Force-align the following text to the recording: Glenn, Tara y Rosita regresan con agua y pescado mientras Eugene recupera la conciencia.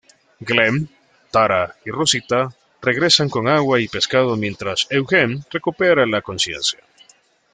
Glenn, 0.39 0.89
Tara 1.29 1.75
y 1.85 1.91
Rosita 1.91 2.51
regresan 2.81 3.29
con 3.29 3.47
agua 3.47 3.79
y 3.79 3.87
pescado 3.87 4.35
mientras 4.35 4.87
Eugene 4.89 5.43
recupera 5.51 6.07
la 6.07 6.23
conciencia. 6.23 6.79